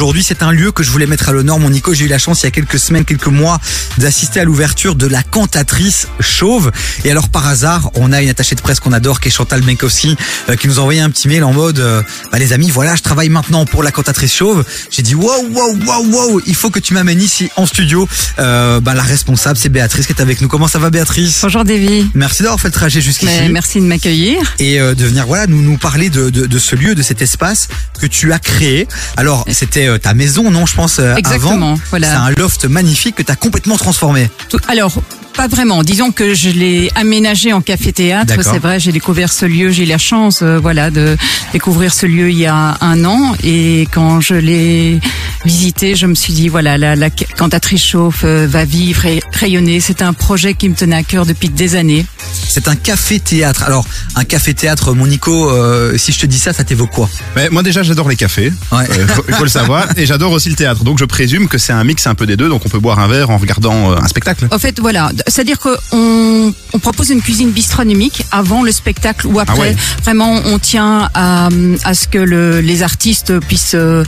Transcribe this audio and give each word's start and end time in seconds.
aujourd'hui. 0.00 0.24
C'est 0.24 0.42
un 0.42 0.50
lieu 0.50 0.72
que 0.72 0.82
je 0.82 0.90
voulais 0.90 1.06
mettre 1.06 1.28
à 1.28 1.32
l'honneur. 1.32 1.58
Mon 1.58 1.68
Nico, 1.68 1.92
j'ai 1.92 2.06
eu 2.06 2.08
la 2.08 2.16
chance 2.16 2.40
il 2.40 2.44
y 2.44 2.46
a 2.46 2.50
quelques 2.50 2.78
semaines, 2.78 3.04
quelques 3.04 3.26
mois, 3.26 3.60
d'assister 3.98 4.40
à 4.40 4.44
l'ouverture 4.44 4.94
de 4.94 5.06
la 5.06 5.22
cantatrice 5.22 6.08
chauve. 6.20 6.72
Et 7.04 7.10
alors 7.10 7.28
par 7.28 7.46
hasard, 7.46 7.90
on 7.96 8.10
a 8.10 8.22
une 8.22 8.30
attachée 8.30 8.54
de 8.54 8.62
presse 8.62 8.80
qu'on 8.80 8.94
adore, 8.94 9.20
qui 9.20 9.28
est 9.28 9.30
Chantal 9.30 9.62
Menkowski, 9.62 10.16
euh, 10.48 10.56
qui 10.56 10.68
nous 10.68 10.78
a 10.78 10.80
envoyé 10.80 11.02
un 11.02 11.10
petit 11.10 11.28
mail 11.28 11.44
en 11.44 11.52
mode, 11.52 11.80
euh, 11.80 12.02
bah, 12.32 12.38
les 12.38 12.54
amis, 12.54 12.70
voilà, 12.70 12.96
je 12.96 13.02
travaille 13.02 13.28
maintenant 13.28 13.66
pour 13.66 13.82
la 13.82 13.92
cantatrice 13.92 14.34
chauve. 14.34 14.64
J'ai 14.90 15.02
dit, 15.02 15.14
wow, 15.14 15.28
wow, 15.50 15.76
wow, 15.84 16.06
wow, 16.06 16.40
il 16.46 16.54
faut 16.54 16.70
que 16.70 16.80
tu 16.80 16.94
m'amènes 16.94 17.20
ici 17.20 17.50
en 17.56 17.66
studio. 17.66 18.08
Euh, 18.38 18.80
bah, 18.80 18.94
la 18.94 19.02
responsable, 19.02 19.58
c'est 19.58 19.68
Béatrice 19.68 20.06
qui 20.06 20.14
est 20.14 20.22
avec 20.22 20.40
nous. 20.40 20.48
Comment 20.48 20.68
ça 20.68 20.78
va, 20.78 20.88
Béatrice? 20.88 21.40
Bonjour 21.42 21.62
Davy. 21.64 22.10
Merci 22.14 22.42
d'avoir 22.42 22.58
fait 22.58 22.68
le 22.68 22.72
trajet 22.72 23.02
jusqu'ici. 23.02 23.50
Merci 23.50 23.80
de 23.80 23.84
m'accueillir. 23.84 24.38
et 24.60 24.80
euh, 24.80 24.94
de 24.94 25.04
venir 25.04 25.26
voilà 25.26 25.46
nous 25.46 25.60
nous 25.60 25.76
parler 25.76 26.08
de, 26.08 26.30
de, 26.30 26.46
de 26.46 26.58
ce 26.58 26.74
lieu, 26.74 26.94
de 26.94 27.02
cet 27.02 27.20
espace 27.20 27.68
que 28.00 28.06
tu 28.06 28.32
as 28.32 28.38
créé. 28.38 28.88
Alors 29.18 29.44
c'était 29.52 29.89
euh, 29.90 29.98
ta 29.98 30.14
maison, 30.14 30.50
non 30.50 30.66
Je 30.66 30.74
pense 30.74 30.98
euh, 30.98 31.14
Exactement, 31.16 31.72
avant. 31.72 31.80
voilà. 31.90 32.08
C'est 32.08 32.14
un 32.16 32.30
loft 32.30 32.64
magnifique 32.64 33.16
que 33.16 33.22
tu 33.22 33.30
as 33.32 33.36
complètement 33.36 33.76
transformé. 33.76 34.30
Tout- 34.48 34.58
Alors, 34.68 34.92
pas 35.40 35.48
vraiment. 35.48 35.82
Disons 35.82 36.10
que 36.12 36.34
je 36.34 36.50
l'ai 36.50 36.90
aménagé 36.96 37.54
en 37.54 37.62
café-théâtre. 37.62 38.34
C'est 38.42 38.58
vrai, 38.58 38.78
j'ai 38.78 38.92
découvert 38.92 39.32
ce 39.32 39.46
lieu. 39.46 39.70
J'ai 39.70 39.84
eu 39.84 39.86
la 39.86 39.96
chance, 39.96 40.40
euh, 40.42 40.58
voilà, 40.58 40.90
de 40.90 41.16
découvrir 41.54 41.94
ce 41.94 42.04
lieu 42.04 42.30
il 42.30 42.36
y 42.36 42.44
a 42.44 42.76
un 42.82 43.04
an. 43.06 43.34
Et 43.42 43.88
quand 43.90 44.20
je 44.20 44.34
l'ai 44.34 45.00
visité, 45.46 45.94
je 45.96 46.04
me 46.04 46.14
suis 46.14 46.34
dit, 46.34 46.48
voilà, 46.48 46.76
la, 46.76 46.94
la 46.94 47.08
cantatrice 47.08 47.82
chauffe 47.82 48.20
euh, 48.24 48.46
va 48.46 48.66
vivre 48.66 49.06
et 49.06 49.22
rayonner. 49.32 49.80
C'est 49.80 50.02
un 50.02 50.12
projet 50.12 50.52
qui 50.52 50.68
me 50.68 50.74
tenait 50.74 50.96
à 50.96 51.02
cœur 51.04 51.24
depuis 51.24 51.48
des 51.48 51.74
années. 51.74 52.04
C'est 52.46 52.68
un 52.68 52.76
café 52.76 53.18
théâtre. 53.18 53.62
Alors 53.62 53.86
un 54.16 54.24
café 54.24 54.52
théâtre, 54.52 54.92
mon 54.92 55.06
Nico, 55.06 55.48
euh, 55.50 55.96
si 55.96 56.12
je 56.12 56.18
te 56.18 56.26
dis 56.26 56.38
ça, 56.38 56.52
ça 56.52 56.64
t'évoque 56.64 56.90
quoi? 56.90 57.08
Mais 57.34 57.48
moi 57.48 57.62
déjà 57.62 57.82
j'adore 57.82 58.10
les 58.10 58.16
cafés, 58.16 58.52
Ouais. 58.72 58.84
Euh, 58.90 59.06
faut- 59.06 59.24
il 59.28 59.34
faut 59.34 59.44
le 59.44 59.48
savoir, 59.50 59.86
et 59.96 60.04
j'adore 60.04 60.32
aussi 60.32 60.50
le 60.50 60.54
théâtre. 60.56 60.84
Donc 60.84 60.98
je 60.98 61.04
présume 61.06 61.48
que 61.48 61.56
c'est 61.56 61.72
un 61.72 61.82
mix 61.84 62.06
un 62.06 62.14
peu 62.14 62.26
des 62.26 62.36
deux, 62.36 62.48
donc 62.50 62.62
on 62.66 62.68
peut 62.68 62.78
boire 62.78 62.98
un 62.98 63.08
verre 63.08 63.30
en 63.30 63.38
regardant 63.38 63.92
euh, 63.92 63.96
un 63.96 64.06
spectacle. 64.08 64.46
En 64.50 64.58
fait, 64.58 64.78
voilà, 64.80 65.10
c'est-à-dire 65.30 65.58
qu'on 65.58 66.52
on 66.72 66.78
propose 66.78 67.10
une 67.10 67.22
cuisine 67.22 67.50
bistronomique 67.50 68.24
avant 68.30 68.62
le 68.62 68.72
spectacle 68.72 69.26
ou 69.26 69.40
après. 69.40 69.54
Ah 69.56 69.60
ouais. 69.60 69.76
Vraiment, 70.04 70.40
on 70.46 70.58
tient 70.58 71.08
à, 71.14 71.48
à 71.84 71.94
ce 71.94 72.08
que 72.08 72.18
le, 72.18 72.60
les 72.60 72.82
artistes 72.82 73.38
puissent, 73.40 73.74
euh, 73.74 74.04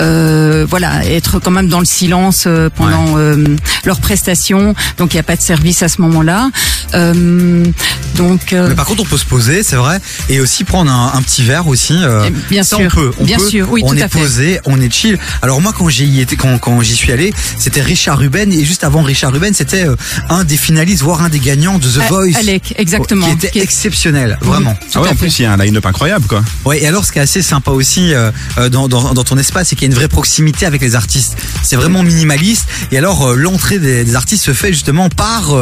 euh, 0.00 0.66
voilà, 0.68 1.04
être 1.06 1.38
quand 1.38 1.50
même 1.50 1.68
dans 1.68 1.78
le 1.80 1.84
silence 1.86 2.44
euh, 2.46 2.68
pendant 2.74 3.16
euh, 3.18 3.56
leur 3.84 4.00
prestation. 4.00 4.74
Donc, 4.98 5.14
il 5.14 5.16
n'y 5.16 5.20
a 5.20 5.24
pas 5.24 5.36
de 5.36 5.42
service 5.42 5.82
à 5.82 5.88
ce 5.88 6.00
moment-là. 6.02 6.50
Donc, 8.16 8.52
euh, 8.52 8.68
Mais 8.68 8.74
par 8.74 8.86
contre, 8.86 9.02
on 9.02 9.06
peut 9.06 9.18
se 9.18 9.24
poser, 9.24 9.62
c'est 9.62 9.76
vrai, 9.76 10.00
et 10.28 10.40
aussi 10.40 10.64
prendre 10.64 10.90
un, 10.90 11.12
un 11.14 11.22
petit 11.22 11.42
verre 11.42 11.66
aussi. 11.68 11.94
euh, 12.02 12.30
bien 12.50 12.62
ça, 12.62 12.76
sûr. 12.76 12.86
on 12.86 12.94
peut. 12.94 13.10
On 13.18 13.24
Bien 13.24 13.38
peut. 13.38 13.48
sûr, 13.48 13.68
oui, 13.70 13.82
on 13.84 13.90
tout 13.90 13.96
est 13.98 14.02
à 14.02 14.08
fait. 14.08 14.18
posé, 14.20 14.60
on 14.64 14.80
est 14.80 14.92
chill. 14.92 15.18
Alors 15.42 15.60
moi, 15.60 15.72
quand 15.76 15.88
j'y 15.88 16.20
étais, 16.20 16.36
quand, 16.36 16.58
quand 16.58 16.80
j'y 16.82 16.94
suis 16.94 17.12
allé, 17.12 17.32
c'était 17.58 17.82
Richard 17.82 18.18
Ruben, 18.18 18.52
et 18.52 18.64
juste 18.64 18.84
avant 18.84 19.02
Richard 19.02 19.32
Ruben, 19.32 19.52
c'était 19.54 19.86
euh, 19.86 19.96
un 20.28 20.44
des 20.44 20.56
finalistes, 20.56 21.02
voire 21.02 21.22
un 21.22 21.28
des 21.28 21.38
gagnants 21.40 21.78
de 21.78 21.88
The 21.88 21.98
A- 21.98 22.06
Voice. 22.08 22.36
Alec, 22.38 22.74
exactement. 22.78 23.26
Qui 23.26 23.32
était 23.32 23.50
Qui 23.50 23.58
est- 23.58 23.62
exceptionnel, 23.62 24.38
vraiment. 24.42 24.74
Ah 24.94 25.00
ouais, 25.02 25.08
en 25.08 25.10
fait. 25.12 25.16
plus 25.18 25.38
il 25.38 25.42
y 25.42 25.46
a 25.46 25.52
un 25.52 25.56
line-up 25.56 25.84
incroyable 25.86 26.26
quoi. 26.26 26.42
Ouais, 26.64 26.82
et 26.82 26.86
alors 26.86 27.04
ce 27.04 27.12
qui 27.12 27.18
est 27.18 27.22
assez 27.22 27.42
sympa 27.42 27.70
aussi 27.70 28.14
euh, 28.14 28.30
euh, 28.58 28.68
dans, 28.68 28.88
dans, 28.88 29.12
dans 29.14 29.24
ton 29.24 29.36
espace, 29.38 29.68
c'est 29.68 29.76
qu'il 29.76 29.86
y 29.86 29.90
a 29.90 29.92
une 29.92 29.98
vraie 29.98 30.08
proximité 30.08 30.64
avec 30.66 30.80
les 30.80 30.94
artistes. 30.94 31.36
C'est 31.62 31.76
vraiment 31.76 32.02
minimaliste. 32.02 32.66
Et 32.92 32.98
alors 32.98 33.26
euh, 33.28 33.34
l'entrée 33.36 33.78
des, 33.78 34.04
des 34.04 34.14
artistes 34.16 34.44
se 34.44 34.52
fait 34.52 34.72
justement 34.72 35.08
par 35.08 35.52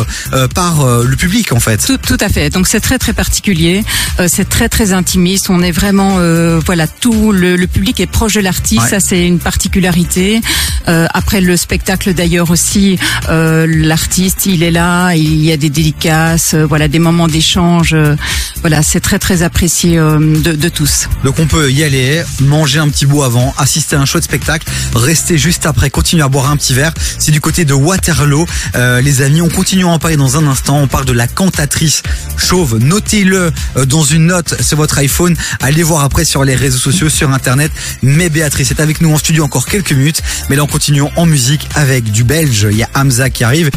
par 0.54 0.82
euh, 0.82 1.04
le 1.06 1.16
public 1.16 1.52
en 1.52 1.60
fait. 1.60 1.84
Tout, 1.86 1.96
tout 1.98 2.16
à 2.20 2.28
fait. 2.28 2.43
Donc 2.50 2.66
c'est 2.66 2.80
très 2.80 2.98
très 2.98 3.12
particulier. 3.12 3.84
Euh, 4.20 4.26
c'est 4.30 4.48
très 4.48 4.68
très 4.68 4.92
intimiste. 4.92 5.50
On 5.50 5.62
est 5.62 5.72
vraiment 5.72 6.16
euh, 6.18 6.60
voilà 6.64 6.86
tout 6.86 7.32
le, 7.32 7.56
le 7.56 7.66
public 7.66 8.00
est 8.00 8.06
proche 8.06 8.34
de 8.34 8.40
l'artiste. 8.40 8.82
Ouais. 8.82 8.88
Ça 8.88 9.00
c'est 9.00 9.26
une 9.26 9.38
particularité. 9.38 10.40
Euh, 10.88 11.06
après 11.14 11.40
le 11.40 11.56
spectacle 11.56 12.12
d'ailleurs 12.14 12.50
aussi, 12.50 12.98
euh, 13.28 13.66
l'artiste 13.68 14.46
il 14.46 14.62
est 14.62 14.70
là. 14.70 15.14
Il 15.14 15.42
y 15.44 15.52
a 15.52 15.56
des 15.56 15.70
dédicaces, 15.70 16.54
euh, 16.54 16.64
voilà 16.66 16.88
des 16.88 16.98
moments 16.98 17.28
d'échange. 17.28 17.92
euh, 17.94 18.16
voilà 18.60 18.82
c'est 18.82 19.00
très 19.00 19.18
très 19.18 19.42
apprécié 19.42 19.96
de, 19.96 20.52
de 20.52 20.68
tous. 20.68 21.08
Donc 21.22 21.38
on 21.38 21.46
peut 21.46 21.70
y 21.70 21.84
aller, 21.84 22.22
manger 22.40 22.78
un 22.78 22.88
petit 22.88 23.04
bout 23.06 23.22
avant, 23.22 23.52
assister 23.58 23.96
à 23.96 24.00
un 24.00 24.04
chouette 24.06 24.24
spectacle, 24.24 24.66
rester 24.94 25.36
juste 25.38 25.66
après, 25.66 25.90
continuer 25.90 26.22
à 26.22 26.28
boire 26.28 26.50
un 26.50 26.56
petit 26.56 26.72
verre. 26.74 26.92
C'est 27.18 27.30
du 27.32 27.40
côté 27.40 27.64
de 27.64 27.74
Waterloo, 27.74 28.46
Euh, 28.74 29.00
les 29.00 29.22
amis. 29.22 29.40
On 29.40 29.48
continue 29.48 29.84
à 29.84 29.88
en 29.88 29.98
parler 29.98 30.16
dans 30.16 30.36
un 30.36 30.46
instant. 30.46 30.78
On 30.78 30.88
parle 30.88 31.04
de 31.04 31.12
la 31.12 31.26
cantatrice 31.26 32.02
chauve. 32.36 32.78
Notez-le 32.78 33.52
euh, 33.76 33.86
dans 33.86 34.02
une 34.02 34.26
note 34.26 34.60
sur 34.62 34.76
votre 34.76 34.98
iPhone. 34.98 35.36
Allez 35.60 35.82
voir 35.82 36.04
après 36.04 36.24
sur 36.24 36.44
les 36.44 36.54
réseaux 36.54 36.78
sociaux, 36.78 37.08
sur 37.08 37.30
Internet. 37.30 37.72
Mais 38.02 38.28
Béatrice 38.28 38.70
est 38.70 38.80
avec 38.80 39.00
nous 39.00 39.12
en 39.12 39.18
studio 39.18 39.44
encore 39.44 39.66
quelques 39.66 39.92
minutes. 39.92 40.22
Mais 40.48 40.56
là 40.56 40.64
on 40.64 40.68
continue 40.68 41.02
en 41.16 41.26
musique 41.26 41.68
avec 41.74 42.10
du 42.10 42.24
belge. 42.24 42.66
Il 42.70 42.76
y 42.76 42.82
a 42.82 42.88
Hamza 42.94 43.30
qui 43.30 43.44
arrive. 43.44 43.70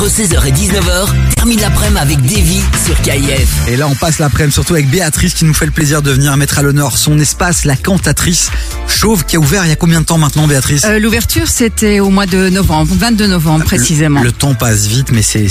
Entre 0.00 0.08
16h 0.12 0.46
et 0.46 0.52
19h, 0.52 1.08
termine 1.36 1.60
l'après-midi 1.60 1.98
avec 2.00 2.22
Davy 2.22 2.62
sur 2.86 2.98
KIF. 3.02 3.68
Et 3.68 3.76
là, 3.76 3.86
on 3.86 3.94
passe 3.94 4.18
l'après-midi 4.18 4.54
surtout 4.54 4.72
avec 4.72 4.88
Béatrice 4.88 5.34
qui 5.34 5.44
nous 5.44 5.52
fait 5.52 5.66
le 5.66 5.72
plaisir 5.72 6.00
de 6.00 6.10
venir 6.10 6.34
mettre 6.38 6.58
à 6.58 6.62
l'honneur 6.62 6.96
son 6.96 7.18
espace, 7.18 7.66
la 7.66 7.76
cantatrice 7.76 8.48
chauve 8.88 9.24
qui 9.26 9.36
a 9.36 9.38
ouvert 9.40 9.66
il 9.66 9.68
y 9.68 9.72
a 9.72 9.76
combien 9.76 10.00
de 10.00 10.06
temps 10.06 10.16
maintenant, 10.16 10.46
Béatrice 10.46 10.84
Euh, 10.86 10.98
L'ouverture 10.98 11.48
c'était 11.48 12.00
au 12.00 12.08
mois 12.08 12.24
de 12.24 12.48
novembre, 12.48 12.94
22 12.98 13.26
novembre 13.26 13.64
précisément. 13.66 14.20
Le, 14.20 14.26
le 14.28 14.32
temps 14.32 14.54
passe 14.54 14.86
vite, 14.86 15.08
mais 15.12 15.20
c'est 15.20 15.48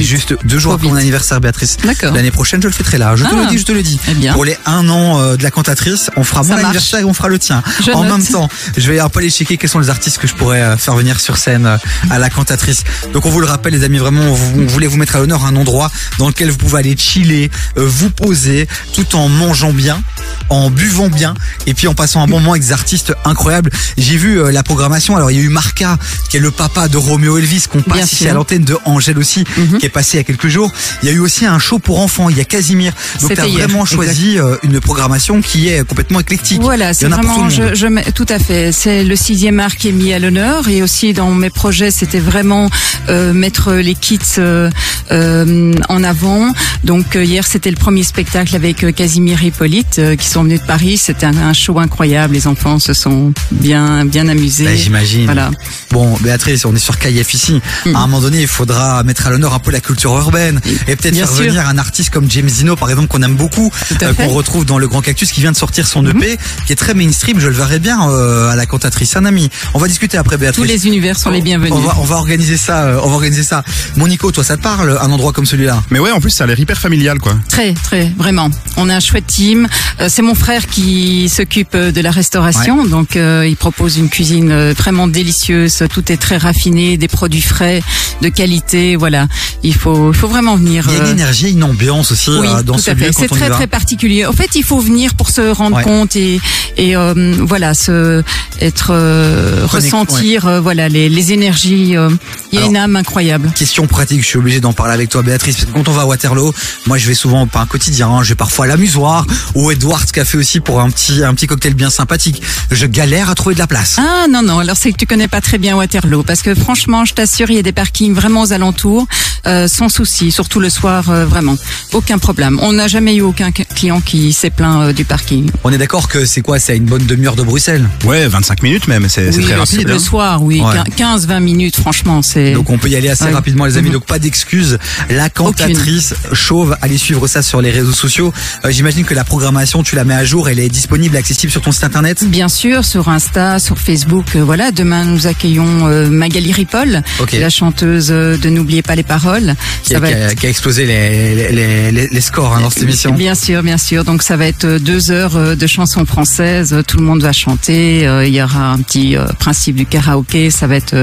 juste 0.00 0.34
deux 0.46 0.58
jours 0.58 0.72
après 0.72 0.88
mon 0.88 0.96
anniversaire, 0.96 1.42
Béatrice. 1.42 1.76
D'accord. 1.84 2.14
L'année 2.14 2.30
prochaine, 2.30 2.62
je 2.62 2.68
le 2.68 2.72
fêterai 2.72 2.96
là. 2.96 3.14
Je 3.16 3.24
te 3.24 3.28
Ah. 3.30 3.36
le 3.42 3.46
dis, 3.50 3.58
je 3.58 3.64
te 3.66 3.72
le 3.72 3.82
dis. 3.82 4.00
Eh 4.10 4.14
bien. 4.14 4.32
Pour 4.32 4.46
les 4.46 4.56
un 4.64 4.88
an 4.88 5.20
euh, 5.20 5.36
de 5.36 5.42
la 5.42 5.50
cantatrice, 5.50 6.10
on 6.16 6.24
fera 6.24 6.42
Ça 6.42 6.48
mon 6.48 6.54
marche. 6.54 6.64
anniversaire 6.64 7.00
et 7.00 7.04
on 7.04 7.12
fera 7.12 7.28
le 7.28 7.38
tien. 7.38 7.62
Je 7.84 7.90
en 7.92 8.04
note. 8.04 8.12
même 8.18 8.26
temps, 8.26 8.48
je 8.78 8.90
vais 8.90 8.98
un 8.98 9.10
peu 9.10 9.18
aller 9.20 9.30
checker 9.30 9.58
quels 9.58 9.68
sont 9.70 9.78
les 9.80 9.90
artistes 9.90 10.16
que 10.16 10.26
je 10.26 10.34
pourrais 10.34 10.62
euh, 10.62 10.76
faire 10.78 10.94
venir 10.96 11.20
sur 11.20 11.36
scène 11.36 11.66
euh, 11.66 11.76
à 12.10 12.18
la 12.18 12.30
cantatrice. 12.30 12.82
Donc 13.12 13.26
on 13.26 13.30
vous 13.30 13.40
le 13.40 13.46
rappelle, 13.46 13.73
les 13.74 13.84
amis, 13.84 13.98
vraiment, 13.98 14.22
on, 14.22 14.66
voulait 14.66 14.86
vous 14.86 14.96
mettre 14.96 15.16
à 15.16 15.18
l'honneur 15.18 15.44
un 15.44 15.56
endroit 15.56 15.90
dans 16.18 16.28
lequel 16.28 16.50
vous 16.50 16.56
pouvez 16.56 16.78
aller 16.78 16.96
chiller, 16.96 17.50
euh, 17.76 17.86
vous 17.86 18.10
poser, 18.10 18.66
tout 18.94 19.16
en 19.16 19.28
mangeant 19.28 19.72
bien, 19.72 20.02
en 20.48 20.70
buvant 20.70 21.08
bien, 21.08 21.34
et 21.66 21.74
puis 21.74 21.86
en 21.88 21.94
passant 21.94 22.22
un 22.22 22.26
bon 22.26 22.38
moment 22.40 22.52
avec 22.52 22.62
des 22.62 22.72
artistes 22.72 23.14
incroyables. 23.24 23.70
J'ai 23.96 24.16
vu 24.16 24.40
euh, 24.40 24.50
la 24.52 24.62
programmation. 24.62 25.16
Alors 25.16 25.30
il 25.30 25.36
y 25.38 25.40
a 25.40 25.42
eu 25.42 25.48
Marca, 25.48 25.98
qui 26.30 26.36
est 26.36 26.40
le 26.40 26.50
papa 26.50 26.88
de 26.88 26.96
Romeo 26.96 27.38
Elvis, 27.38 27.64
qu'on 27.70 27.82
passe 27.82 27.96
Bien 27.96 28.04
ici 28.04 28.16
sûr. 28.16 28.30
à 28.30 28.34
l'antenne 28.34 28.64
de 28.64 28.76
Angèle 28.84 29.18
aussi, 29.18 29.44
Mhm. 29.56 29.78
qui 29.78 29.86
est 29.86 29.90
passé 29.90 30.16
il 30.16 30.18
y 30.18 30.20
a 30.20 30.24
quelques 30.24 30.48
jours. 30.48 30.70
Il 31.02 31.08
y 31.08 31.12
a 31.12 31.14
eu 31.14 31.18
aussi 31.20 31.46
un 31.46 31.58
show 31.58 31.78
pour 31.78 32.00
enfants. 32.00 32.28
Il 32.28 32.36
y 32.36 32.40
a 32.40 32.44
Casimir. 32.44 32.92
Donc 33.20 33.30
C'était 33.30 33.34
tu 33.36 33.40
as 33.42 33.46
hier, 33.46 33.68
vraiment 33.68 33.84
choisi 33.84 34.38
euh, 34.38 34.56
une 34.62 34.80
programmation 34.80 35.40
qui 35.40 35.68
est 35.68 35.86
complètement 35.86 36.20
éclectique. 36.20 36.60
Voilà, 36.60 36.94
c'est 36.94 37.06
vraiment, 37.06 37.48
tout 37.48 37.50
je, 37.50 37.74
je 37.74 38.32
à 38.32 38.38
fait. 38.38 38.72
C'est 38.72 39.04
le 39.04 39.16
sixième 39.16 39.60
art 39.60 39.76
qui 39.76 39.88
est 39.88 39.92
mis 39.92 40.12
à 40.12 40.18
l'honneur 40.18 40.68
et 40.68 40.82
aussi 40.82 41.12
dans 41.12 41.30
mes 41.30 41.50
projets, 41.50 41.90
c'était 41.90 42.20
vraiment 42.20 42.70
euh, 43.08 43.32
mettre 43.32 43.63
les 43.72 43.94
kits 43.94 44.18
euh, 44.38 44.70
euh, 45.10 45.74
en 45.88 46.02
avant. 46.04 46.52
Donc 46.84 47.16
euh, 47.16 47.24
hier, 47.24 47.46
c'était 47.46 47.70
le 47.70 47.76
premier 47.76 48.02
spectacle 48.02 48.54
avec 48.56 48.84
Casimir 48.94 49.42
et 49.42 49.46
Hippolyte 49.48 50.00
qui 50.18 50.28
sont 50.28 50.42
venus 50.44 50.60
de 50.60 50.66
Paris. 50.66 50.96
C'était 50.98 51.26
un, 51.26 51.36
un 51.36 51.52
show 51.52 51.78
incroyable. 51.78 52.34
Les 52.34 52.46
enfants 52.46 52.78
se 52.78 52.92
sont 52.94 53.32
bien 53.50 54.04
bien 54.04 54.28
amusés. 54.28 54.64
Bah, 54.64 54.74
J'imagine. 54.74 55.24
Voilà. 55.26 55.50
Bon, 55.90 56.16
Béatrice, 56.20 56.64
on 56.64 56.74
est 56.74 56.78
sur 56.78 56.98
KF 56.98 57.34
ici. 57.34 57.60
Mhm. 57.86 57.96
À 57.96 57.98
un 58.00 58.06
moment 58.06 58.20
donné, 58.20 58.40
il 58.42 58.46
faudra 58.48 59.02
mettre 59.04 59.26
à 59.26 59.30
l'honneur 59.30 59.54
un 59.54 59.58
peu 59.58 59.70
la 59.70 59.80
culture 59.80 60.12
urbaine 60.16 60.60
et 60.88 60.96
peut-être 60.96 61.14
faire 61.16 61.28
sûr. 61.30 61.44
venir 61.46 61.68
un 61.68 61.78
artiste 61.78 62.10
comme 62.10 62.30
James 62.30 62.46
Dino, 62.48 62.76
par 62.76 62.90
exemple, 62.90 63.08
qu'on 63.08 63.22
aime 63.22 63.36
beaucoup, 63.36 63.70
euh, 64.02 64.12
qu'on 64.14 64.28
retrouve 64.28 64.64
dans 64.64 64.78
le 64.78 64.88
Grand 64.88 65.00
Cactus, 65.02 65.30
qui 65.32 65.40
vient 65.40 65.52
de 65.52 65.56
sortir 65.56 65.86
son 65.86 66.04
EP, 66.06 66.38
qui 66.66 66.72
est 66.72 66.76
très 66.76 66.94
mainstream. 66.94 67.38
Je 67.40 67.48
le 67.48 67.54
verrai 67.54 67.78
bien 67.78 68.08
euh, 68.10 68.48
à 68.50 68.56
la 68.56 68.66
cantatrice, 68.66 69.16
un 69.16 69.24
ami. 69.24 69.48
On 69.74 69.78
va 69.78 69.86
discuter 69.88 70.16
après, 70.16 70.36
Béatrice. 70.36 70.62
Tous 70.64 70.68
les 70.68 70.86
univers 70.86 71.18
sont 71.18 71.30
les 71.30 71.42
bienvenus. 71.42 71.72
On 71.72 71.80
va, 71.80 71.96
on 72.00 72.04
va 72.04 72.16
organiser 72.16 72.56
ça. 72.56 72.84
euh, 72.84 73.00
on 73.02 73.08
va 73.08 73.14
organiser 73.14 73.42
ça. 73.44 73.53
Mon 73.96 74.08
Nico, 74.08 74.32
toi, 74.32 74.42
ça 74.42 74.56
te 74.56 74.62
parle 74.62 74.98
un 75.00 75.10
endroit 75.10 75.32
comme 75.32 75.46
celui-là? 75.46 75.82
Mais 75.90 75.98
ouais, 75.98 76.10
en 76.10 76.20
plus 76.20 76.30
ça 76.30 76.44
a 76.44 76.46
l'air 76.46 76.58
hyper 76.58 76.78
familial 76.78 77.18
quoi. 77.18 77.34
Très, 77.48 77.72
très, 77.74 78.12
vraiment. 78.16 78.50
On 78.76 78.88
a 78.88 78.96
un 78.96 79.00
chouette 79.00 79.26
team. 79.26 79.68
Euh, 80.00 80.08
c'est 80.08 80.22
mon 80.22 80.34
frère 80.34 80.66
qui 80.66 81.28
s'occupe 81.28 81.76
de 81.76 82.00
la 82.00 82.10
restauration, 82.10 82.84
donc 82.86 83.16
euh, 83.16 83.46
il 83.46 83.56
propose 83.56 83.96
une 83.98 84.08
cuisine 84.08 84.50
euh, 84.50 84.74
vraiment 84.76 85.06
délicieuse. 85.06 85.82
Tout 85.92 86.10
est 86.10 86.16
très 86.16 86.36
raffiné, 86.38 86.96
des 86.96 87.08
produits 87.08 87.40
frais, 87.42 87.82
de 88.22 88.28
qualité. 88.28 88.96
Voilà, 88.96 89.28
il 89.62 89.74
faut, 89.74 90.12
il 90.12 90.16
faut 90.18 90.28
vraiment 90.28 90.56
venir. 90.56 90.84
Il 90.88 90.94
y 90.94 90.96
a 90.96 91.00
une 91.00 91.06
euh, 91.06 91.12
énergie, 91.12 91.50
une 91.52 91.64
ambiance 91.64 92.12
aussi 92.12 92.30
oui, 92.30 92.48
euh, 92.48 92.62
dans 92.62 92.74
tout 92.74 92.80
ce 92.80 92.90
à 92.90 92.94
lieu 92.94 93.00
fait. 93.06 93.12
quand 93.12 93.20
C'est 93.22 93.28
très 93.28 93.50
très 93.50 93.66
particulier. 93.66 94.26
En 94.26 94.32
fait, 94.32 94.50
il 94.54 94.64
faut 94.64 94.80
venir 94.80 95.14
pour 95.14 95.30
se 95.30 95.50
rendre 95.52 95.74
Ouais. 95.76 95.82
compte 95.82 96.14
et 96.14 96.40
et 96.76 96.94
euh, 96.96 97.34
voilà 97.40 97.74
se 97.74 98.22
être 98.60 98.88
euh, 98.90 99.66
ressentir 99.66 100.46
euh, 100.46 100.60
voilà 100.60 100.88
les, 100.88 101.08
les 101.08 101.32
énergies. 101.32 101.96
euh, 101.96 102.10
Il 102.52 102.56
y 102.56 102.58
a 102.58 102.60
Alors, 102.60 102.70
une 102.70 102.76
âme 102.76 102.96
incroyable. 102.96 103.43
Question 103.52 103.86
pratique, 103.86 104.22
je 104.22 104.26
suis 104.26 104.38
obligé 104.38 104.60
d'en 104.60 104.72
parler 104.72 104.94
avec 104.94 105.08
toi 105.10 105.22
Béatrice, 105.22 105.56
parce 105.56 105.66
que 105.66 105.72
quand 105.72 105.88
on 105.88 105.92
va 105.92 106.02
à 106.02 106.06
Waterloo, 106.06 106.52
moi 106.86 106.98
je 106.98 107.06
vais 107.06 107.14
souvent, 107.14 107.46
pas 107.46 107.60
un 107.60 107.66
quotidien, 107.66 108.08
hein, 108.08 108.22
je 108.22 108.30
vais 108.30 108.34
parfois 108.34 108.66
l'amusoir, 108.66 109.26
ou 109.54 109.70
Edwards 109.70 110.06
Café 110.06 110.38
aussi 110.38 110.60
pour 110.60 110.80
un 110.80 110.90
petit, 110.90 111.22
un 111.22 111.34
petit 111.34 111.46
cocktail 111.46 111.74
bien 111.74 111.90
sympathique. 111.90 112.42
Je 112.70 112.86
galère 112.86 113.30
à 113.30 113.34
trouver 113.34 113.54
de 113.54 113.60
la 113.60 113.66
place. 113.66 113.96
Ah 113.98 114.26
non 114.28 114.42
non, 114.42 114.58
alors 114.58 114.76
c'est 114.76 114.92
que 114.92 114.98
tu 114.98 115.06
connais 115.06 115.28
pas 115.28 115.40
très 115.40 115.58
bien 115.58 115.76
Waterloo 115.76 116.22
parce 116.22 116.42
que 116.42 116.54
franchement, 116.54 117.04
je 117.04 117.14
t'assure, 117.14 117.50
il 117.50 117.56
y 117.56 117.58
a 117.58 117.62
des 117.62 117.72
parkings 117.72 118.14
vraiment 118.14 118.42
aux 118.42 118.52
alentours. 118.52 119.06
Euh, 119.46 119.68
sans 119.68 119.88
souci, 119.88 120.30
surtout 120.30 120.60
le 120.60 120.70
soir, 120.70 121.10
euh, 121.10 121.24
vraiment, 121.26 121.56
aucun 121.92 122.18
problème. 122.18 122.58
On 122.62 122.72
n'a 122.72 122.88
jamais 122.88 123.14
eu 123.16 123.20
aucun 123.22 123.50
client 123.52 124.00
qui 124.00 124.32
s'est 124.32 124.50
plaint 124.50 124.82
euh, 124.88 124.92
du 124.92 125.04
parking. 125.04 125.50
On 125.64 125.72
est 125.72 125.78
d'accord 125.78 126.08
que 126.08 126.24
c'est 126.24 126.40
quoi? 126.40 126.58
C'est 126.58 126.72
à 126.72 126.74
une 126.76 126.84
bonne 126.84 127.04
demi-heure 127.06 127.36
de 127.36 127.42
Bruxelles? 127.42 127.88
Ouais, 128.04 128.26
25 128.26 128.62
minutes 128.62 128.88
même, 128.88 129.08
c'est 129.08 129.28
Oui, 129.36 129.42
très 129.44 129.54
le, 129.54 129.60
rapide. 129.60 129.88
le 129.88 129.94
hein. 129.94 129.98
soir, 129.98 130.42
oui, 130.42 130.60
Ouais. 130.60 130.74
15-20 130.96 131.40
minutes, 131.40 131.76
franchement, 131.76 132.22
c'est. 132.22 132.52
Donc 132.52 132.70
on 132.70 132.78
peut 132.78 132.88
y 132.88 132.96
aller 132.96 133.08
assez 133.08 133.24
Ouais. 133.24 133.32
rapidement 133.32 133.64
les 133.66 133.76
amis, 133.76 133.88
Mhm. 133.88 133.94
donc 133.94 134.06
pas 134.06 134.18
d'excuses. 134.18 134.78
La 135.10 135.28
cantatrice 135.28 136.14
chauve, 136.32 136.76
allez 136.82 136.98
suivre 136.98 137.26
ça 137.26 137.42
sur 137.42 137.60
les 137.60 137.70
réseaux 137.70 137.92
sociaux. 137.92 138.32
Euh, 138.64 138.70
J'imagine 138.70 139.04
que 139.04 139.14
la 139.14 139.24
programmation, 139.24 139.82
tu 139.82 139.94
la 139.96 140.04
mets 140.04 140.14
à 140.14 140.24
jour, 140.24 140.48
elle 140.48 140.58
est 140.58 140.68
disponible, 140.68 141.16
accessible 141.16 141.50
sur 141.52 141.60
ton 141.60 141.72
site 141.72 141.84
internet? 141.84 142.24
Bien 142.24 142.48
sûr, 142.48 142.84
sur 142.84 143.08
Insta, 143.08 143.58
sur 143.58 143.78
Facebook, 143.78 144.36
euh, 144.36 144.42
voilà. 144.44 144.70
Demain, 144.72 145.04
nous 145.04 145.26
accueillons 145.26 145.86
euh, 145.86 146.08
Magali 146.08 146.52
Ripoll, 146.52 147.02
Ok. 147.20 147.32
la 147.32 147.50
chanteuse 147.50 148.08
de 148.08 148.48
N'oubliez 148.54 148.82
pas 148.82 148.94
les 148.94 149.02
paroles. 149.02 149.33
Qui 149.82 149.94
a, 149.94 150.00
qui 150.00 150.12
a- 150.12 150.34
qui 150.34 150.46
a 150.46 150.48
explosé 150.48 150.86
les, 150.86 151.34
les, 151.34 151.52
les- 151.52 151.92
les- 151.92 152.08
les 152.08 152.20
scores 152.20 152.54
hein, 152.56 152.60
dans 152.60 152.70
cette 152.70 152.82
émission. 152.84 153.12
Bien 153.14 153.34
sûr, 153.34 153.62
bien 153.62 153.78
sûr. 153.78 154.04
Donc 154.04 154.22
ça 154.22 154.36
va 154.36 154.46
être 154.46 154.64
euh, 154.64 154.78
deux 154.78 155.10
heures 155.10 155.36
euh, 155.36 155.54
de 155.54 155.66
chansons 155.66 156.04
françaises. 156.06 156.74
Tout 156.86 156.98
le 156.98 157.04
monde 157.04 157.22
va 157.22 157.32
chanter. 157.32 158.06
Euh, 158.06 158.26
Il 158.26 158.34
y 158.34 158.42
aura 158.42 158.70
un 158.72 158.78
petit 158.78 159.16
principe 159.38 159.76
du 159.76 159.86
karaoké. 159.86 160.50
Ça 160.50 160.66
va 160.66 160.76
être 160.76 160.94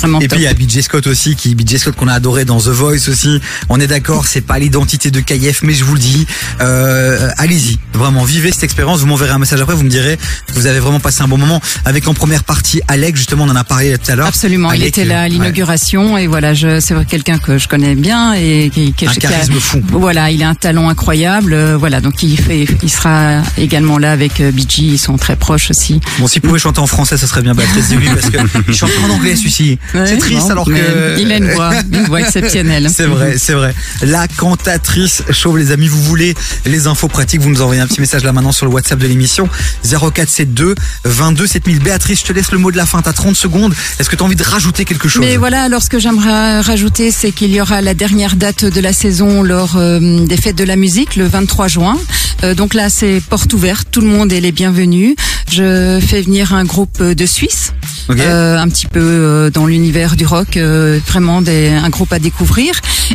vraiment 0.00 0.20
Et 0.20 0.28
top. 0.28 0.38
puis 0.38 0.40
il 0.40 0.44
y 0.44 0.46
a 0.48 0.54
BJ 0.54 0.80
Scott 0.82 1.06
aussi, 1.06 1.36
qui 1.36 1.54
BJ 1.54 1.76
Scott 1.78 1.94
qu'on 1.96 2.08
a 2.08 2.14
adoré 2.14 2.44
dans 2.44 2.60
The 2.60 2.68
Voice 2.68 3.08
aussi. 3.08 3.40
On 3.68 3.78
est 3.80 3.86
d'accord, 3.86 4.26
c'est 4.26 4.40
pas 4.40 4.58
l'identité 4.58 5.10
de 5.10 5.20
KF, 5.20 5.62
mais 5.62 5.72
je 5.74 5.84
vous 5.84 5.94
le 5.94 6.00
dis, 6.00 6.26
euh, 6.60 7.28
allez-y, 7.38 7.78
vraiment 7.92 8.24
vivez 8.24 8.50
cette 8.52 8.64
expérience. 8.64 9.00
Vous 9.00 9.06
m'enverrez 9.06 9.32
un 9.32 9.38
message 9.38 9.60
après, 9.60 9.74
vous 9.74 9.84
me 9.84 9.90
direz 9.90 10.18
vous 10.54 10.66
avez 10.66 10.78
vraiment 10.80 11.00
passé 11.00 11.22
un 11.22 11.28
bon 11.28 11.38
moment. 11.38 11.60
Avec 11.84 12.06
en 12.08 12.14
première 12.14 12.44
partie 12.44 12.80
Alec, 12.88 13.16
justement, 13.16 13.44
on 13.44 13.48
en 13.50 13.56
a 13.56 13.64
parlé 13.64 13.96
tout 13.98 14.10
à 14.10 14.14
l'heure. 14.16 14.26
Absolument, 14.26 14.72
il 14.72 14.82
était 14.84 15.04
là 15.04 15.22
à 15.22 15.28
l'inauguration 15.28 16.16
et 16.18 16.26
voilà, 16.26 16.54
je, 16.54 16.80
c'est 16.80 16.94
quelqu'un 17.06 17.38
que 17.38 17.58
je 17.58 17.68
connais 17.74 17.96
bien 17.96 18.34
et 18.34 18.70
qui, 18.72 18.92
qui, 18.92 19.06
Un 19.08 19.10
qui 19.12 19.26
a- 19.26 19.30
charisme 19.30 19.54
fou. 19.58 19.82
Voilà, 19.90 20.30
il 20.30 20.42
a 20.44 20.48
un 20.48 20.54
talent 20.54 20.88
incroyable. 20.88 21.52
euh, 21.54 21.76
Voilà, 21.76 22.00
donc 22.00 22.22
il 22.22 22.38
fait, 22.38 22.66
il 22.84 22.88
sera 22.90 23.42
également 23.58 23.98
là 23.98 24.12
avec 24.12 24.40
euh, 24.40 24.52
BG. 24.52 24.82
Ils 24.82 24.98
sont 24.98 25.16
très 25.16 25.34
proches 25.34 25.70
aussi. 25.70 26.00
Bon, 26.20 26.28
s'il 26.28 26.40
pouvait 26.40 26.60
chanter 26.60 26.78
en 26.78 26.86
français, 26.86 27.16
ça 27.16 27.26
serait 27.26 27.42
bien 27.42 27.52
Béatrice 27.54 27.88
Début 27.88 28.06
parce 28.10 28.30
que 28.30 28.38
il 28.68 28.74
chante 28.74 28.90
en 29.04 29.10
anglais 29.10 29.34
celui-ci. 29.34 29.78
c'est 29.92 30.18
triste 30.18 30.50
alors 30.50 30.66
que 30.66 31.18
il 31.18 31.32
a 31.32 31.36
une 31.38 31.50
voix, 31.50 31.72
une 31.92 32.04
voix 32.04 32.20
exceptionnelle. 32.20 32.88
C'est 32.94 33.06
vrai, 33.06 33.34
c'est 33.38 33.54
vrai. 33.54 33.74
La 34.02 34.28
cantatrice 34.28 35.24
chauve, 35.32 35.58
les 35.58 35.72
amis, 35.72 35.88
vous 35.88 36.00
voulez 36.02 36.34
les 36.66 36.86
infos 36.86 37.08
pratiques, 37.08 37.40
vous 37.40 37.50
nous 37.50 37.60
envoyez 37.62 37.80
un 37.80 37.88
petit 37.88 38.00
message 38.00 38.22
là 38.22 38.32
maintenant 38.32 38.52
sur 38.52 38.66
le 38.66 38.72
WhatsApp 38.72 39.00
de 39.00 39.08
l'émission 39.08 39.48
0472 39.82 40.76
22 41.04 41.46
7000. 41.48 41.80
Béatrice, 41.80 42.20
je 42.20 42.24
te 42.26 42.32
laisse 42.32 42.52
le 42.52 42.58
mot 42.58 42.70
de 42.70 42.76
la 42.76 42.86
fin, 42.86 43.02
t'as 43.02 43.12
30 43.12 43.34
secondes. 43.34 43.74
Est-ce 43.98 44.08
que 44.08 44.14
tu 44.14 44.22
as 44.22 44.26
envie 44.26 44.36
de 44.36 44.44
rajouter 44.44 44.84
quelque 44.84 45.08
chose? 45.08 45.20
Mais 45.20 45.36
voilà, 45.36 45.64
alors 45.64 45.82
ce 45.82 45.90
que 45.90 45.98
j'aimerais 45.98 46.60
rajouter, 46.60 47.10
c'est 47.10 47.32
qu'il 47.32 47.50
y 47.50 47.60
aura 47.64 47.80
la 47.80 47.94
dernière 47.94 48.36
date 48.36 48.66
de 48.66 48.80
la 48.82 48.92
saison 48.92 49.42
lors 49.42 49.76
euh, 49.78 50.26
des 50.26 50.36
fêtes 50.36 50.58
de 50.58 50.64
la 50.64 50.76
musique, 50.76 51.16
le 51.16 51.24
23 51.24 51.66
juin. 51.66 51.96
Euh, 52.42 52.54
donc 52.54 52.74
là, 52.74 52.90
c'est 52.90 53.22
porte 53.22 53.54
ouverte, 53.54 53.88
tout 53.90 54.02
le 54.02 54.06
monde 54.06 54.34
est 54.34 54.40
les 54.42 54.52
bienvenus. 54.52 55.16
Je 55.50 55.98
fais 56.06 56.20
venir 56.20 56.52
un 56.52 56.64
groupe 56.64 57.02
de 57.02 57.24
Suisse, 57.24 57.72
Euh, 58.10 58.58
un 58.58 58.68
petit 58.68 58.86
peu 58.86 59.00
euh, 59.00 59.50
dans 59.50 59.66
l'univers 59.66 60.16
du 60.16 60.26
rock, 60.26 60.56
euh, 60.56 60.98
vraiment 61.06 61.40
des, 61.42 61.68
un 61.68 61.88
groupe 61.88 62.12
à 62.12 62.18
découvrir. 62.18 62.74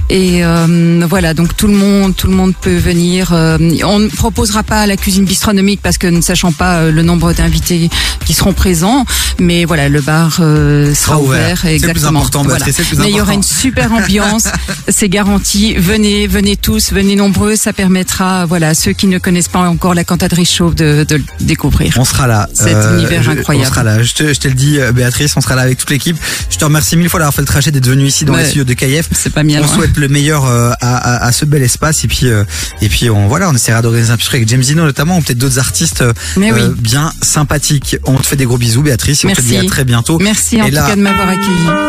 Et 0.10 0.44
euh, 0.44 1.06
voilà, 1.08 1.34
donc 1.34 1.56
tout 1.56 1.68
le 1.68 1.74
monde, 1.74 2.16
tout 2.16 2.28
le 2.28 2.34
monde 2.34 2.54
peut 2.60 2.76
venir. 2.78 3.32
euh, 3.34 3.58
on 3.86 4.00
ne 4.00 4.08
proposera 4.08 4.64
pas 4.64 4.86
la 4.88 4.98
cuisine 4.98 5.26
bistronomique 5.26 5.82
parce 5.82 5.98
que 5.98 6.08
ne 6.08 6.22
sachant 6.22 6.52
pas 6.52 6.86
le 6.90 7.02
nombre 7.04 7.34
d'invités 7.34 7.90
qui 8.26 8.34
seront 8.34 8.54
présents, 8.54 9.06
mais 9.40 9.66
voilà, 9.66 9.90
le 9.90 10.02
bar 10.02 10.38
euh, 10.40 10.94
sera 10.94 11.20
ouvert. 11.20 11.40
ouvert. 11.42 11.58
C'est 11.62 11.68
le 11.74 11.78
plus 11.80 11.86
exactement. 11.90 12.20
important, 12.20 12.44
Voilà. 12.44 12.66
Mais 12.98 13.10
il 13.10 13.16
y 13.16 13.22
aura 13.22 13.34
une 13.34 13.44
super 13.44 13.92
ambiance, 13.92 14.46
c'est 14.88 15.10
garanti. 15.10 15.76
Venez, 15.76 16.28
venez 16.28 16.56
tous, 16.56 16.92
venez 16.94 17.16
nombreux, 17.16 17.56
ça 17.56 17.74
permettra, 17.74 18.46
voilà, 18.46 18.70
à 18.70 18.74
ceux 18.74 18.94
qui 18.94 19.08
ne 19.08 19.18
connaissent 19.20 19.48
pas 19.48 19.60
encore 19.60 19.94
la 19.94 20.04
cantatrice 20.04 20.52
chauve 20.52 20.76
de, 20.76 21.06
de 21.08 21.16
le 21.18 21.24
découvrir. 21.42 21.94
On 21.98 22.06
sera 22.06 22.28
là. 22.28 22.48
Cet 22.54 22.76
univers 22.94 23.24
je- 23.24 23.32
incroyable. 23.32 23.68
On 23.68 23.74
sera 23.74 23.84
là. 23.84 24.02
Je 24.04 24.14
te, 24.14 24.34
je 24.34 24.40
te 24.40 24.48
le 24.48 24.54
dis, 24.54 24.79
euh, 24.80 24.92
Béatrice, 24.92 25.34
on 25.38 25.42
sera 25.42 25.56
là 25.56 25.62
avec 25.64 25.78
toute 25.78 25.90
l'équipe. 25.90 26.18
Je 26.50 26.58
te 26.58 26.66
remercie 26.66 26.98
mille 26.98 27.10
fois 27.10 27.20
d'avoir 27.20 27.34
fait 27.34 27.42
le 27.42 27.48
trajet, 27.48 27.72
d'être 27.72 27.88
venu 27.88 28.06
ici 28.06 28.26
dans 28.26 28.34
Ouais. 28.34 28.40
les 28.42 28.46
studios 28.46 28.64
de 28.64 28.74
KF. 28.74 29.08
C'est 29.12 29.32
pas 29.34 29.44
bien 29.44 29.62
On 29.62 29.66
loin. 29.66 29.76
souhaite 29.76 29.98
le 29.98 30.08
meilleur 30.08 30.46
euh, 30.46 30.72
à, 30.82 30.98
à, 30.98 31.26
à 31.28 31.32
ce 31.32 31.46
bel 31.46 31.62
espace 31.64 32.04
et 32.04 32.08
puis 32.08 32.28
euh, 32.28 32.44
et 32.82 32.90
puis 32.90 33.10
on 33.10 33.28
voilà, 33.28 33.50
on 33.50 33.54
essaiera 33.54 33.82
d'organiser 33.82 34.12
un 34.12 34.18
petit 34.18 34.26
truc 34.28 34.38
avec 34.40 34.50
James 34.50 34.62
Dino 34.62 34.84
notamment 34.84 35.18
ou 35.18 35.22
peut-être 35.22 35.38
d'autres 35.38 35.60
artistes 35.60 36.04
Mais 36.38 36.52
oui. 36.52 36.62
bien 36.78 37.12
sympathiques. 37.22 37.98
On 38.06 38.16
te 38.18 38.26
fait 38.28 38.36
des 38.36 38.46
gros 38.46 38.58
bisous, 38.58 38.82
Béatrice. 38.82 39.24
et 39.24 39.28
On 39.28 39.32
te 39.32 39.42
Merci. 39.42 39.50
dit 39.60 39.66
à 39.66 39.70
très 39.70 39.86
bientôt. 39.86 40.20
Merci 40.20 40.62
en 40.62 40.66
Et 40.66 40.70
tout 40.70 40.76
là- 40.76 40.88
cas 40.88 40.96
de 40.96 41.02
m'avoir 41.02 41.30
accueilli. 41.30 41.80